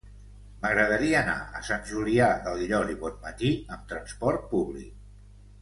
M'agradaria 0.61 1.19
anar 1.19 1.35
a 1.59 1.61
Sant 1.67 1.85
Julià 1.91 2.31
del 2.47 2.63
Llor 2.71 2.91
i 2.97 2.97
Bonmatí 3.05 3.55
amb 3.77 3.87
trasport 3.93 4.53
públic. 4.55 4.93